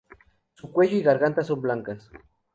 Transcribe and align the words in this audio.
Su 0.55 0.71
cuello 0.71 0.97
y 0.97 1.03
garganta 1.03 1.43
son 1.43 1.61
blancas. 1.61 2.09